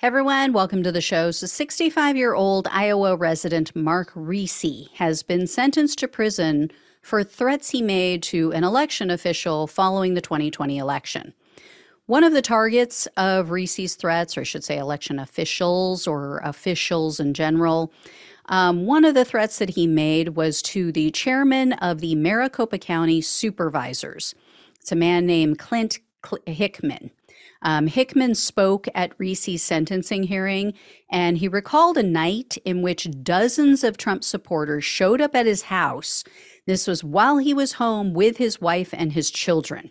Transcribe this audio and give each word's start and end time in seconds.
Hey 0.00 0.06
everyone, 0.06 0.54
welcome 0.54 0.82
to 0.84 0.92
the 0.92 1.02
show. 1.02 1.30
So, 1.30 1.46
65 1.46 2.16
year 2.16 2.32
old 2.32 2.66
Iowa 2.68 3.16
resident 3.16 3.76
Mark 3.76 4.10
Rissi 4.14 4.88
has 4.94 5.22
been 5.22 5.46
sentenced 5.46 5.98
to 5.98 6.08
prison 6.08 6.70
for 7.02 7.22
threats 7.22 7.68
he 7.68 7.82
made 7.82 8.22
to 8.22 8.50
an 8.52 8.64
election 8.64 9.10
official 9.10 9.66
following 9.66 10.14
the 10.14 10.22
2020 10.22 10.78
election. 10.78 11.34
One 12.06 12.24
of 12.24 12.32
the 12.32 12.40
targets 12.40 13.08
of 13.18 13.48
Rissi's 13.48 13.94
threats, 13.94 14.38
or 14.38 14.40
I 14.40 14.44
should 14.44 14.64
say 14.64 14.78
election 14.78 15.18
officials 15.18 16.06
or 16.06 16.38
officials 16.38 17.20
in 17.20 17.34
general, 17.34 17.92
um, 18.46 18.86
one 18.86 19.04
of 19.04 19.12
the 19.12 19.26
threats 19.26 19.58
that 19.58 19.68
he 19.68 19.86
made 19.86 20.30
was 20.30 20.62
to 20.62 20.92
the 20.92 21.10
chairman 21.10 21.74
of 21.74 22.00
the 22.00 22.14
Maricopa 22.14 22.78
County 22.78 23.20
Supervisors. 23.20 24.34
It's 24.80 24.92
a 24.92 24.96
man 24.96 25.26
named 25.26 25.58
Clint 25.58 25.98
Hickman. 26.46 27.10
Um, 27.62 27.88
Hickman 27.88 28.34
spoke 28.34 28.88
at 28.94 29.18
Rissi's 29.18 29.62
sentencing 29.62 30.24
hearing, 30.24 30.72
and 31.10 31.38
he 31.38 31.48
recalled 31.48 31.98
a 31.98 32.02
night 32.02 32.56
in 32.64 32.80
which 32.80 33.08
dozens 33.22 33.84
of 33.84 33.98
Trump 33.98 34.24
supporters 34.24 34.84
showed 34.84 35.20
up 35.20 35.34
at 35.34 35.46
his 35.46 35.62
house. 35.62 36.24
This 36.66 36.86
was 36.86 37.04
while 37.04 37.38
he 37.38 37.52
was 37.52 37.74
home 37.74 38.14
with 38.14 38.38
his 38.38 38.60
wife 38.60 38.94
and 38.94 39.12
his 39.12 39.30
children, 39.30 39.90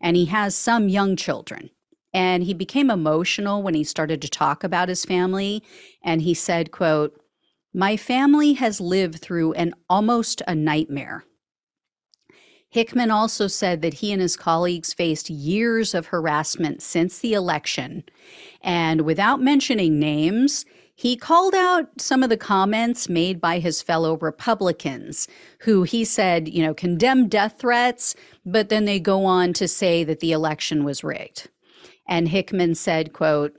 and 0.00 0.16
he 0.16 0.26
has 0.26 0.54
some 0.54 0.88
young 0.88 1.16
children. 1.16 1.70
And 2.12 2.42
he 2.44 2.54
became 2.54 2.90
emotional 2.90 3.62
when 3.62 3.74
he 3.74 3.84
started 3.84 4.20
to 4.22 4.28
talk 4.28 4.64
about 4.64 4.88
his 4.88 5.04
family, 5.04 5.62
and 6.04 6.22
he 6.22 6.34
said, 6.34 6.70
"quote 6.70 7.20
My 7.72 7.96
family 7.96 8.54
has 8.54 8.80
lived 8.80 9.20
through 9.20 9.52
an 9.54 9.74
almost 9.88 10.42
a 10.46 10.54
nightmare." 10.54 11.24
Hickman 12.70 13.10
also 13.10 13.48
said 13.48 13.82
that 13.82 13.94
he 13.94 14.12
and 14.12 14.22
his 14.22 14.36
colleagues 14.36 14.94
faced 14.94 15.28
years 15.28 15.92
of 15.92 16.06
harassment 16.06 16.82
since 16.82 17.18
the 17.18 17.34
election. 17.34 18.04
And 18.62 19.02
without 19.02 19.40
mentioning 19.40 19.98
names, 19.98 20.64
he 20.94 21.16
called 21.16 21.54
out 21.54 22.00
some 22.00 22.22
of 22.22 22.28
the 22.28 22.36
comments 22.36 23.08
made 23.08 23.40
by 23.40 23.58
his 23.58 23.82
fellow 23.82 24.18
Republicans, 24.18 25.26
who 25.60 25.82
he 25.82 26.04
said, 26.04 26.46
you 26.46 26.62
know, 26.62 26.74
condemn 26.74 27.26
death 27.26 27.56
threats, 27.58 28.14
but 28.44 28.68
then 28.68 28.84
they 28.84 29.00
go 29.00 29.24
on 29.24 29.52
to 29.54 29.66
say 29.66 30.04
that 30.04 30.20
the 30.20 30.30
election 30.30 30.84
was 30.84 31.02
rigged. 31.02 31.48
And 32.06 32.28
Hickman 32.28 32.74
said, 32.74 33.12
quote, 33.12 33.56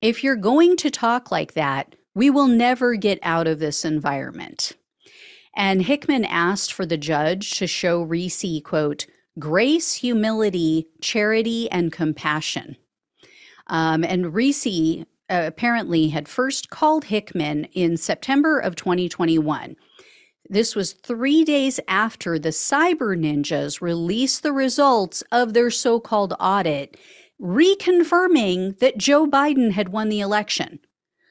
if 0.00 0.22
you're 0.22 0.36
going 0.36 0.76
to 0.78 0.90
talk 0.90 1.30
like 1.30 1.54
that, 1.54 1.96
we 2.14 2.30
will 2.30 2.46
never 2.46 2.94
get 2.94 3.18
out 3.22 3.48
of 3.48 3.58
this 3.58 3.84
environment. 3.84 4.72
And 5.56 5.82
Hickman 5.82 6.24
asked 6.24 6.72
for 6.72 6.84
the 6.84 6.96
judge 6.96 7.52
to 7.58 7.66
show 7.66 8.04
Rissi, 8.04 8.62
quote, 8.62 9.06
grace, 9.38 9.94
humility, 9.94 10.88
charity, 11.00 11.70
and 11.70 11.92
compassion. 11.92 12.76
Um, 13.66 14.04
and 14.04 14.26
Rissi 14.26 15.02
uh, 15.30 15.44
apparently 15.46 16.08
had 16.08 16.28
first 16.28 16.70
called 16.70 17.04
Hickman 17.04 17.64
in 17.72 17.96
September 17.96 18.58
of 18.58 18.76
2021. 18.76 19.76
This 20.48 20.76
was 20.76 20.92
three 20.92 21.44
days 21.44 21.80
after 21.88 22.38
the 22.38 22.50
cyber 22.50 23.18
ninjas 23.18 23.80
released 23.80 24.42
the 24.42 24.52
results 24.52 25.22
of 25.32 25.54
their 25.54 25.70
so 25.70 25.98
called 25.98 26.34
audit, 26.38 26.98
reconfirming 27.40 28.78
that 28.78 28.98
Joe 28.98 29.26
Biden 29.26 29.72
had 29.72 29.88
won 29.88 30.10
the 30.10 30.20
election. 30.20 30.80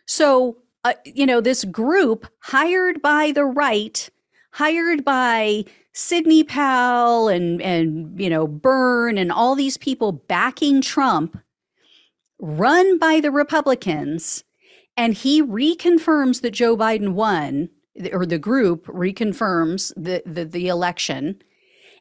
So, 0.08 0.58
uh, 0.84 0.94
you 1.06 1.28
know, 1.28 1.42
this 1.42 1.64
group 1.64 2.28
hired 2.40 3.02
by 3.02 3.32
the 3.32 3.46
right 3.46 4.10
hired 4.54 5.04
by 5.04 5.66
Sidney 5.94 6.44
Powell 6.44 7.28
and 7.28 7.62
and 7.62 8.20
you 8.20 8.30
know 8.30 8.48
Byrne 8.48 9.18
and 9.18 9.32
all 9.32 9.56
these 9.56 9.78
people 9.78 10.12
backing 10.12 10.82
Trump, 10.82 11.40
run 12.40 12.98
by 12.98 13.20
the 13.20 13.32
Republicans, 13.32 14.44
and 14.98 15.14
he 15.14 15.42
reconfirms 15.42 16.42
that 16.42 16.52
Joe 16.52 16.76
Biden 16.76 17.14
won, 17.14 17.70
or 18.12 18.26
the 18.26 18.40
group 18.40 18.86
reconfirms 18.88 19.94
the 19.96 20.24
the, 20.26 20.46
the 20.46 20.68
election, 20.68 21.42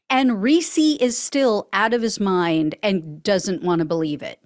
and 0.08 0.32
Rissi 0.32 1.00
is 1.00 1.18
still 1.18 1.68
out 1.72 1.92
of 1.92 2.02
his 2.02 2.18
mind 2.18 2.76
and 2.82 3.22
doesn't 3.22 3.62
want 3.62 3.80
to 3.80 3.84
believe 3.84 4.22
it. 4.22 4.38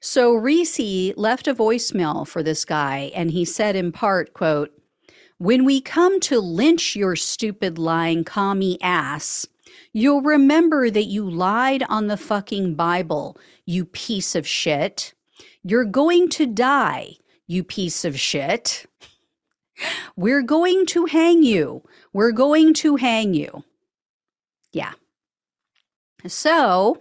So 0.00 0.34
Rissi 0.34 1.14
left 1.16 1.46
a 1.46 1.54
voicemail 1.54 2.26
for 2.26 2.42
this 2.42 2.64
guy, 2.64 3.12
and 3.14 3.30
he 3.30 3.44
said 3.44 3.76
in 3.76 3.92
part, 3.92 4.34
quote, 4.34 4.72
when 5.42 5.64
we 5.64 5.80
come 5.80 6.20
to 6.20 6.38
lynch 6.38 6.94
your 6.94 7.16
stupid 7.16 7.76
lying 7.76 8.22
commie 8.22 8.80
ass, 8.80 9.44
you'll 9.92 10.22
remember 10.22 10.88
that 10.88 11.06
you 11.06 11.28
lied 11.28 11.82
on 11.88 12.06
the 12.06 12.16
fucking 12.16 12.76
Bible, 12.76 13.36
you 13.66 13.84
piece 13.84 14.36
of 14.36 14.46
shit. 14.46 15.14
You're 15.64 15.84
going 15.84 16.28
to 16.28 16.46
die, 16.46 17.16
you 17.48 17.64
piece 17.64 18.04
of 18.04 18.20
shit. 18.20 18.86
We're 20.14 20.42
going 20.42 20.86
to 20.86 21.06
hang 21.06 21.42
you. 21.42 21.82
We're 22.12 22.30
going 22.30 22.72
to 22.74 22.94
hang 22.94 23.34
you. 23.34 23.64
Yeah. 24.70 24.92
So, 26.24 27.00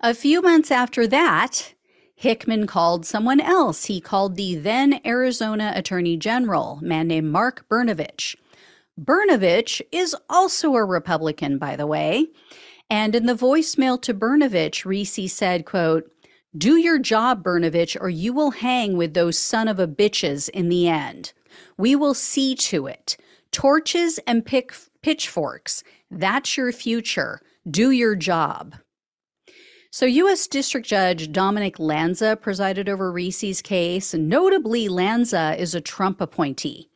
a 0.00 0.14
few 0.14 0.40
months 0.40 0.70
after 0.70 1.06
that, 1.08 1.74
Hickman 2.22 2.68
called 2.68 3.04
someone 3.04 3.40
else. 3.40 3.86
He 3.86 4.00
called 4.00 4.36
the 4.36 4.54
then 4.54 5.00
Arizona 5.04 5.72
Attorney 5.74 6.16
General, 6.16 6.78
man 6.80 7.08
named 7.08 7.32
Mark 7.32 7.66
Brnovich. 7.68 8.36
Brnovich 8.96 9.82
is 9.90 10.14
also 10.30 10.76
a 10.76 10.84
Republican, 10.84 11.58
by 11.58 11.74
the 11.74 11.86
way. 11.88 12.28
And 12.88 13.16
in 13.16 13.26
the 13.26 13.34
voicemail 13.34 14.00
to 14.02 14.14
Brnovich, 14.14 14.84
Rissi 14.84 15.28
said, 15.28 15.64
quote, 15.64 16.12
do 16.56 16.76
your 16.76 17.00
job, 17.00 17.42
Brnovich, 17.42 18.00
or 18.00 18.08
you 18.08 18.32
will 18.32 18.52
hang 18.52 18.96
with 18.96 19.14
those 19.14 19.36
son 19.36 19.66
of 19.66 19.80
a 19.80 19.88
bitches 19.88 20.48
in 20.50 20.68
the 20.68 20.88
end. 20.88 21.32
We 21.76 21.96
will 21.96 22.14
see 22.14 22.54
to 22.54 22.86
it. 22.86 23.16
Torches 23.50 24.20
and 24.28 24.46
pick 24.46 24.72
pitchforks. 25.02 25.82
That's 26.08 26.56
your 26.56 26.70
future. 26.70 27.40
Do 27.68 27.90
your 27.90 28.14
job. 28.14 28.76
So, 29.94 30.06
U.S. 30.06 30.46
District 30.46 30.86
Judge 30.86 31.30
Dominic 31.32 31.78
Lanza 31.78 32.34
presided 32.34 32.88
over 32.88 33.12
Rissi's 33.12 33.60
case. 33.60 34.14
Notably, 34.14 34.88
Lanza 34.88 35.54
is 35.58 35.74
a 35.74 35.82
Trump 35.82 36.18
appointee. 36.22 36.88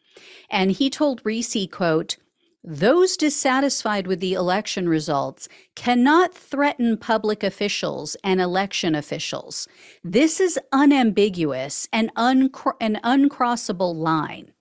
And 0.48 0.72
he 0.72 0.88
told 0.88 1.22
Rissi, 1.22 1.70
quote, 1.70 2.16
those 2.64 3.18
dissatisfied 3.18 4.06
with 4.06 4.20
the 4.20 4.32
election 4.32 4.88
results 4.88 5.46
cannot 5.74 6.32
threaten 6.34 6.96
public 6.96 7.44
officials 7.44 8.16
and 8.24 8.40
election 8.40 8.94
officials. 8.94 9.68
This 10.02 10.40
is 10.40 10.58
unambiguous 10.72 11.86
and 11.92 12.10
an 12.16 12.48
uncrossable 12.48 13.94
line, 13.94 14.52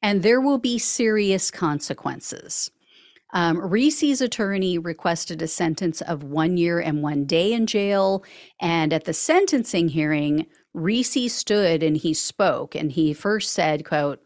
and 0.00 0.22
there 0.22 0.40
will 0.40 0.58
be 0.58 0.78
serious 0.78 1.50
consequences. 1.50 2.70
Um, 3.34 3.58
Rissi's 3.58 4.20
attorney 4.20 4.78
requested 4.78 5.42
a 5.42 5.48
sentence 5.48 6.00
of 6.00 6.22
one 6.22 6.56
year 6.56 6.78
and 6.78 7.02
one 7.02 7.24
day 7.24 7.52
in 7.52 7.66
jail. 7.66 8.24
And 8.60 8.92
at 8.92 9.04
the 9.04 9.12
sentencing 9.12 9.88
hearing, 9.90 10.46
Rissi 10.74 11.28
stood 11.28 11.82
and 11.82 11.96
he 11.96 12.14
spoke 12.14 12.74
and 12.74 12.92
he 12.92 13.12
first 13.12 13.52
said, 13.52 13.84
quote, 13.84 14.20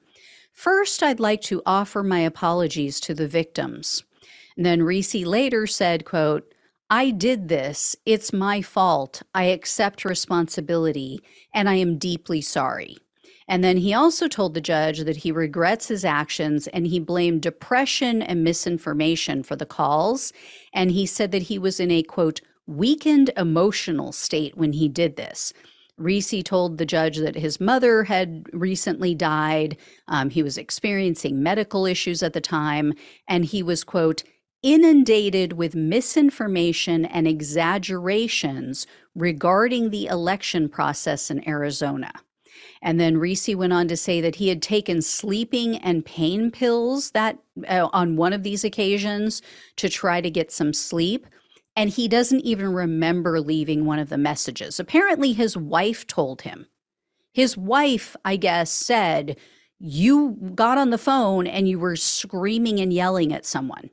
First, 0.52 1.02
I'd 1.02 1.20
like 1.20 1.40
to 1.42 1.62
offer 1.64 2.02
my 2.02 2.20
apologies 2.20 3.00
to 3.00 3.14
the 3.14 3.28
victims. 3.28 4.04
And 4.56 4.66
then 4.66 4.80
Rissi 4.80 5.24
later 5.24 5.66
said, 5.66 6.04
quote, 6.04 6.52
I 6.90 7.10
did 7.10 7.48
this. 7.48 7.94
It's 8.04 8.32
my 8.32 8.60
fault. 8.60 9.22
I 9.34 9.44
accept 9.44 10.04
responsibility 10.04 11.20
and 11.54 11.68
I 11.68 11.74
am 11.74 11.96
deeply 11.96 12.40
sorry. 12.40 12.96
And 13.48 13.64
then 13.64 13.78
he 13.78 13.94
also 13.94 14.28
told 14.28 14.52
the 14.52 14.60
judge 14.60 15.00
that 15.00 15.18
he 15.18 15.32
regrets 15.32 15.88
his 15.88 16.04
actions 16.04 16.66
and 16.68 16.86
he 16.86 17.00
blamed 17.00 17.42
depression 17.42 18.20
and 18.20 18.44
misinformation 18.44 19.42
for 19.42 19.56
the 19.56 19.66
calls. 19.66 20.32
And 20.74 20.90
he 20.90 21.06
said 21.06 21.32
that 21.32 21.44
he 21.44 21.58
was 21.58 21.80
in 21.80 21.90
a 21.90 22.02
quote, 22.02 22.40
weakened 22.66 23.30
emotional 23.36 24.12
state 24.12 24.56
when 24.56 24.74
he 24.74 24.88
did 24.88 25.16
this. 25.16 25.54
Rissi 25.98 26.44
told 26.44 26.78
the 26.78 26.86
judge 26.86 27.16
that 27.16 27.34
his 27.34 27.60
mother 27.60 28.04
had 28.04 28.44
recently 28.52 29.14
died. 29.14 29.76
Um, 30.06 30.30
he 30.30 30.42
was 30.42 30.58
experiencing 30.58 31.42
medical 31.42 31.86
issues 31.86 32.22
at 32.22 32.34
the 32.34 32.40
time, 32.40 32.92
and 33.26 33.44
he 33.44 33.62
was, 33.62 33.82
quote, 33.82 34.22
inundated 34.62 35.54
with 35.54 35.74
misinformation 35.74 37.04
and 37.04 37.26
exaggerations 37.26 38.86
regarding 39.14 39.90
the 39.90 40.06
election 40.06 40.68
process 40.68 41.30
in 41.30 41.46
Arizona. 41.48 42.12
And 42.82 43.00
then 43.00 43.16
Rissi 43.16 43.56
went 43.56 43.72
on 43.72 43.88
to 43.88 43.96
say 43.96 44.20
that 44.20 44.36
he 44.36 44.48
had 44.48 44.62
taken 44.62 45.02
sleeping 45.02 45.76
and 45.78 46.04
pain 46.04 46.50
pills 46.50 47.10
that 47.12 47.38
uh, 47.68 47.88
on 47.92 48.16
one 48.16 48.32
of 48.32 48.42
these 48.42 48.64
occasions 48.64 49.42
to 49.76 49.88
try 49.88 50.20
to 50.20 50.30
get 50.30 50.52
some 50.52 50.72
sleep. 50.72 51.26
And 51.76 51.90
he 51.90 52.08
doesn't 52.08 52.40
even 52.40 52.72
remember 52.72 53.40
leaving 53.40 53.84
one 53.84 53.98
of 53.98 54.08
the 54.08 54.18
messages. 54.18 54.80
Apparently, 54.80 55.32
his 55.32 55.56
wife 55.56 56.06
told 56.06 56.42
him. 56.42 56.66
His 57.32 57.56
wife, 57.56 58.16
I 58.24 58.36
guess, 58.36 58.70
said, 58.70 59.36
You 59.78 60.36
got 60.54 60.78
on 60.78 60.90
the 60.90 60.98
phone 60.98 61.46
and 61.46 61.68
you 61.68 61.78
were 61.78 61.96
screaming 61.96 62.80
and 62.80 62.92
yelling 62.92 63.32
at 63.32 63.46
someone. 63.46 63.90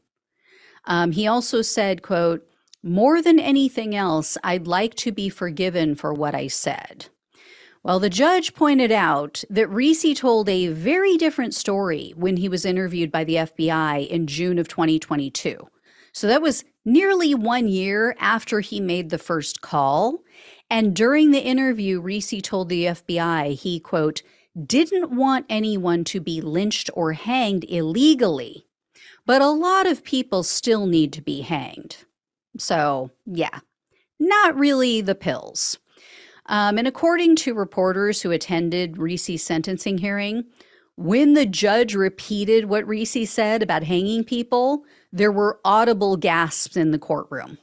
Um, 0.85 1.11
he 1.11 1.27
also 1.27 1.61
said, 1.61 2.01
quote, 2.01 2.47
more 2.85 3.19
than 3.19 3.39
anything 3.39 3.95
else, 3.95 4.37
I'd 4.43 4.67
like 4.67 4.93
to 4.95 5.11
be 5.11 5.27
forgiven 5.29 5.95
for 5.95 6.13
what 6.13 6.35
I 6.35 6.47
said. 6.47 7.07
Well, 7.85 7.99
the 7.99 8.09
judge 8.09 8.55
pointed 8.55 8.91
out 8.91 9.43
that 9.47 9.69
Rissi 9.69 10.15
told 10.15 10.49
a 10.49 10.69
very 10.69 11.17
different 11.17 11.53
story 11.53 12.15
when 12.15 12.37
he 12.37 12.49
was 12.49 12.65
interviewed 12.65 13.11
by 13.11 13.23
the 13.23 13.35
FBI 13.35 14.07
in 14.07 14.25
June 14.25 14.57
of 14.57 14.67
2022. 14.67 15.67
So 16.11 16.25
that 16.25 16.41
was 16.41 16.65
nearly 16.83 17.35
one 17.35 17.67
year 17.67 18.15
after 18.17 18.61
he 18.61 18.79
made 18.79 19.11
the 19.11 19.19
first 19.19 19.61
call. 19.61 20.23
And 20.67 20.95
during 20.95 21.29
the 21.29 21.45
interview, 21.45 22.01
Rissi 22.01 22.41
told 22.41 22.69
the 22.69 22.85
FBI 22.85 23.53
he, 23.53 23.79
quote, 23.79 24.23
didn't 24.59 25.11
want 25.11 25.45
anyone 25.47 26.03
to 26.05 26.19
be 26.19 26.41
lynched 26.41 26.89
or 26.95 27.13
hanged 27.13 27.65
illegally, 27.65 28.65
but 29.27 29.43
a 29.43 29.49
lot 29.49 29.85
of 29.85 30.03
people 30.03 30.41
still 30.41 30.87
need 30.87 31.13
to 31.13 31.21
be 31.21 31.41
hanged. 31.41 31.97
So, 32.57 33.11
yeah, 33.27 33.59
not 34.19 34.57
really 34.57 35.01
the 35.01 35.13
pills. 35.13 35.77
Um, 36.47 36.77
and 36.77 36.87
according 36.87 37.35
to 37.37 37.53
reporters 37.53 38.21
who 38.21 38.31
attended 38.31 38.95
Rissi's 38.95 39.43
sentencing 39.43 39.97
hearing, 39.97 40.45
when 40.97 41.33
the 41.33 41.45
judge 41.45 41.93
repeated 41.93 42.65
what 42.65 42.85
Rissi 42.85 43.27
said 43.27 43.61
about 43.61 43.83
hanging 43.83 44.23
people, 44.23 44.85
there 45.11 45.31
were 45.31 45.59
audible 45.65 46.15
gasps 46.15 46.77
in 46.77 46.91
the 46.91 46.99
courtroom. 46.99 47.57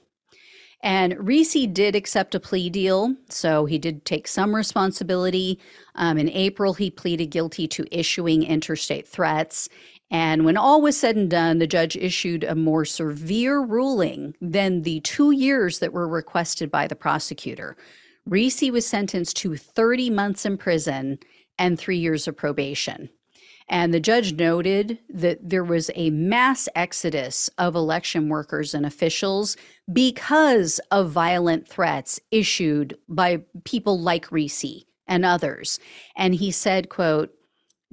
And 0.83 1.15
Rissi 1.15 1.73
did 1.73 1.95
accept 1.95 2.35
a 2.35 2.41
plea 2.41 2.69
deal, 2.69 3.15
so 3.29 3.67
he 3.67 3.79
did 3.79 4.05
take 4.05 4.27
some 4.27 4.55
responsibility. 4.55 5.61
Um, 5.95 6.19
in 6.19 6.29
April, 6.29 6.75
he 6.75 6.91
pleaded 6.91 7.27
guilty 7.27 7.69
to 7.69 7.87
issuing 7.97 8.43
interstate 8.43 9.07
threats. 9.07 9.69
And 10.11 10.45
when 10.45 10.57
all 10.57 10.83
was 10.83 10.99
said 10.99 11.17
and 11.17 11.31
done, 11.31 11.59
the 11.59 11.69
judge 11.69 11.97
issued 11.97 12.43
a 12.45 12.57
more 12.57 12.85
severe 12.85 13.61
ruling 13.61 14.35
than 14.41 14.83
the 14.83 15.01
two 15.01 15.31
years 15.31 15.79
that 15.79 15.93
were 15.93 16.09
requested 16.09 16.71
by 16.71 16.89
the 16.89 16.97
prosecutor. 16.97 17.77
Rissi 18.29 18.71
was 18.71 18.87
sentenced 18.87 19.37
to 19.39 19.57
30 19.57 20.11
months 20.11 20.47
in 20.47 20.57
prison 20.57 21.19
and 21.59 21.79
three 21.79 21.99
years 21.99 22.29
of 22.29 22.37
probation. 22.37 23.09
And 23.69 23.95
the 23.95 24.01
judge 24.01 24.35
noted 24.35 24.99
that 25.09 25.39
there 25.49 25.65
was 25.65 25.91
a 25.95 26.11
mass 26.11 26.69
exodus 26.75 27.49
of 27.59 27.75
election 27.75 28.29
workers 28.29 28.75
and 28.75 28.85
officials 28.85 29.57
because 29.93 30.81
of 30.91 31.11
violent 31.11 31.69
threats 31.69 32.21
issued 32.31 32.99
by 33.09 33.43
people 33.65 33.99
like 33.99 34.27
Rissi 34.29 34.85
and 35.07 35.25
others. 35.25 35.79
And 36.17 36.35
he 36.35 36.51
said, 36.51 36.89
quote, 36.89 37.33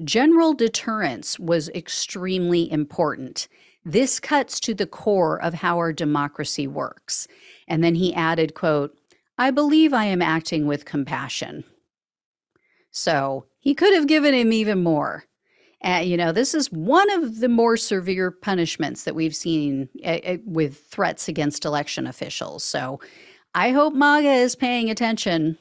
general 0.04 0.54
deterrence 0.54 1.40
was 1.40 1.70
extremely 1.70 2.72
important. 2.72 3.48
This 3.86 4.20
cuts 4.20 4.60
to 4.62 4.74
the 4.74 4.88
core 4.88 5.42
of 5.42 5.56
how 5.56 5.78
our 5.78 5.94
democracy 5.94 6.68
works. 6.68 7.28
And 7.68 7.84
then 7.84 7.96
he 7.96 8.14
added, 8.14 8.54
quote, 8.54 8.99
I 9.40 9.52
believe 9.52 9.94
I 9.94 10.04
am 10.06 10.22
acting 10.22 10.68
with 10.68 10.84
compassion. 10.84 11.64
So 12.92 13.46
he 13.58 13.74
could 13.74 13.94
have 13.94 14.06
given 14.06 14.34
him 14.34 14.52
even 14.52 14.84
more. 14.84 15.24
Uh, 15.82 16.02
you 16.04 16.18
know, 16.18 16.34
this 16.34 16.54
is 16.54 16.70
one 16.74 17.10
of 17.10 17.40
the 17.40 17.48
more 17.48 17.78
severe 17.78 18.32
punishments 18.32 19.06
that 19.06 19.16
we've 19.16 19.36
seen 19.36 19.88
uh, 20.04 20.38
with 20.46 20.82
threats 20.92 21.30
against 21.30 21.64
election 21.64 22.06
officials. 22.06 22.66
So 22.66 23.00
I 23.56 23.72
hope 23.72 23.94
MAGA 23.94 24.30
is 24.30 24.58
paying 24.58 24.90
attention. 24.90 25.58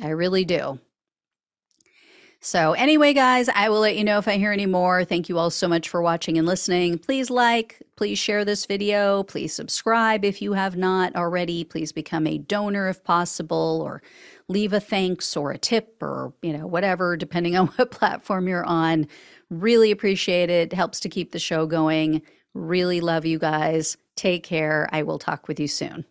I 0.00 0.10
really 0.10 0.44
do. 0.44 0.78
So, 2.40 2.72
anyway, 2.72 3.14
guys, 3.14 3.48
I 3.48 3.68
will 3.68 3.80
let 3.80 3.96
you 3.96 4.04
know 4.04 4.18
if 4.18 4.28
I 4.28 4.36
hear 4.36 4.52
any 4.52 4.66
more. 4.66 5.04
Thank 5.04 5.28
you 5.28 5.38
all 5.38 5.50
so 5.50 5.66
much 5.66 5.88
for 5.88 6.00
watching 6.00 6.38
and 6.38 6.46
listening. 6.46 6.98
Please 6.98 7.30
like, 7.30 7.82
please 7.96 8.18
share 8.18 8.44
this 8.44 8.64
video, 8.64 9.24
please 9.24 9.52
subscribe 9.52 10.24
if 10.24 10.40
you 10.40 10.52
have 10.52 10.76
not 10.76 11.16
already. 11.16 11.64
Please 11.64 11.90
become 11.90 12.28
a 12.28 12.38
donor 12.38 12.88
if 12.88 13.02
possible, 13.02 13.82
or 13.84 14.02
leave 14.46 14.72
a 14.72 14.78
thanks 14.78 15.36
or 15.36 15.50
a 15.50 15.58
tip 15.58 16.00
or, 16.00 16.32
you 16.40 16.56
know, 16.56 16.66
whatever, 16.66 17.16
depending 17.16 17.56
on 17.58 17.66
what 17.68 17.90
platform 17.90 18.46
you're 18.46 18.64
on. 18.64 19.08
Really 19.50 19.90
appreciate 19.90 20.48
it. 20.48 20.72
Helps 20.72 21.00
to 21.00 21.08
keep 21.08 21.32
the 21.32 21.40
show 21.40 21.66
going. 21.66 22.22
Really 22.54 23.00
love 23.00 23.26
you 23.26 23.38
guys. 23.38 23.96
Take 24.14 24.44
care. 24.44 24.88
I 24.92 25.02
will 25.02 25.18
talk 25.18 25.48
with 25.48 25.58
you 25.58 25.68
soon. 25.68 26.04